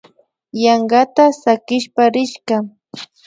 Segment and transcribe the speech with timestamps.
[0.63, 2.55] Yankata sakishpa rishka